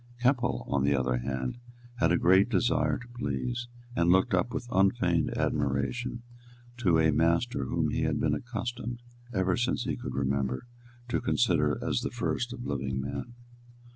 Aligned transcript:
Keppel, 0.19 0.65
on 0.67 0.83
the 0.83 0.95
other 0.95 1.17
hand, 1.19 1.59
had 1.97 2.11
a 2.11 2.17
great 2.17 2.49
desire 2.49 2.97
to 2.97 3.07
please, 3.09 3.67
and 3.95 4.09
looked 4.11 4.33
up 4.33 4.51
with 4.51 4.67
unfeigned 4.71 5.29
admiration 5.37 6.23
to 6.77 6.97
a 6.97 7.11
master 7.11 7.65
whom 7.65 7.89
he 7.91 8.01
had 8.01 8.19
been 8.19 8.33
accustomed, 8.33 9.03
ever 9.31 9.55
since 9.55 9.83
he 9.83 9.95
could 9.95 10.15
remember, 10.15 10.65
to 11.09 11.21
consider 11.21 11.77
as 11.87 11.99
the 12.01 12.09
first 12.09 12.51
of 12.51 12.65
living 12.65 12.99
men. 12.99 13.35